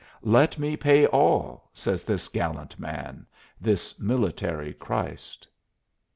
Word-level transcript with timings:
"Let 0.23 0.57
me 0.57 0.75
pay 0.75 1.05
all," 1.05 1.69
says 1.73 2.03
this 2.03 2.27
gallant 2.27 2.79
man 2.79 3.27
this 3.61 3.99
military 3.99 4.73
Christ! 4.73 5.47